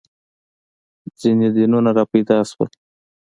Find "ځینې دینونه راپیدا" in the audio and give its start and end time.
1.19-2.37